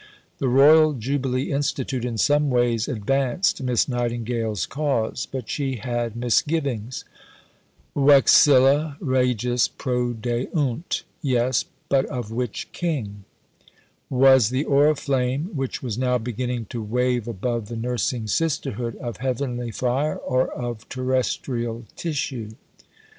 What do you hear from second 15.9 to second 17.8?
now beginning to wave above the